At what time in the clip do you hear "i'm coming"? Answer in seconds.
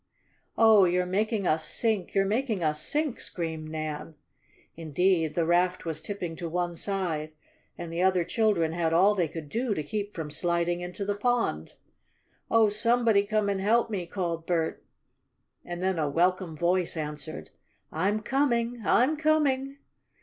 17.91-18.81, 18.83-19.77